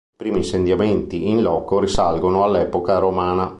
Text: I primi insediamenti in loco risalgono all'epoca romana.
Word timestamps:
I 0.13 0.17
primi 0.17 0.37
insediamenti 0.37 1.29
in 1.29 1.43
loco 1.43 1.77
risalgono 1.79 2.41
all'epoca 2.43 2.97
romana. 2.97 3.47